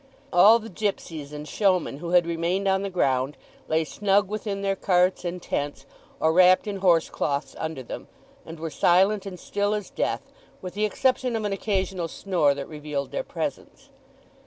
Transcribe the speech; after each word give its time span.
All 0.33 0.57
the 0.57 0.67
gipsies 0.67 1.31
and 1.31 1.47
showmen 1.47 1.97
who 1.99 2.09
had 2.09 2.25
remained 2.25 2.67
on 2.67 2.81
the 2.81 2.89
ground 2.89 3.37
lay 3.67 3.83
snug 3.83 4.29
within 4.29 4.63
their 4.63 4.75
carts 4.75 5.23
and 5.23 5.39
tents 5.39 5.85
or 6.19 6.33
wrapped 6.33 6.65
in 6.65 6.77
horse 6.77 7.07
cloths 7.07 7.55
under 7.59 7.83
them, 7.83 8.07
and 8.43 8.59
were 8.59 8.71
silent 8.71 9.27
and 9.27 9.39
still 9.39 9.75
as 9.75 9.91
death, 9.91 10.23
with 10.59 10.73
the 10.73 10.85
exception 10.85 11.35
of 11.35 11.45
an 11.45 11.53
occasional 11.53 12.07
snore 12.07 12.55
that 12.55 12.67
revealed 12.67 13.11
their 13.11 13.21
presence. 13.23 13.91